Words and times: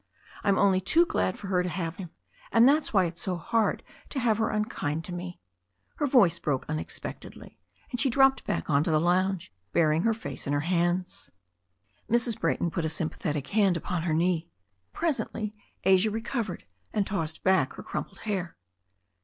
I'm 0.43 0.57
only 0.57 0.81
too 0.81 1.05
glad 1.05 1.37
for 1.37 1.45
her 1.45 1.61
to 1.61 1.69
have 1.69 1.97
him. 1.97 2.09
And 2.51 2.67
that's 2.67 2.91
why 2.91 3.05
it's 3.05 3.21
so 3.21 3.35
hard 3.37 3.83
to 4.09 4.19
have 4.19 4.39
her 4.39 4.49
unkind 4.49 5.05
to 5.05 5.13
me" 5.13 5.39
Her 5.97 6.07
voice 6.07 6.39
broke 6.39 6.65
unexpectedly, 6.67 7.59
and 7.91 7.99
she 7.99 8.09
dropped 8.09 8.43
back 8.43 8.67
on 8.67 8.83
to 8.85 8.89
the 8.89 8.99
lounge, 8.99 9.53
burying 9.73 10.01
her 10.01 10.15
face 10.15 10.47
in 10.47 10.53
her 10.53 10.61
hands. 10.61 11.29
Mrs. 12.09 12.39
Brayton 12.41 12.71
put 12.71 12.83
a 12.83 12.89
sympathetic 12.89 13.49
hand 13.49 13.77
upon 13.77 14.01
her 14.01 14.13
knee. 14.15 14.49
Presently 14.91 15.53
Asia 15.83 16.09
recovered, 16.09 16.63
and 16.91 17.05
tossed 17.05 17.43
back 17.43 17.73
her 17.73 17.83
crumpled 17.83 18.21
hair. 18.21 18.57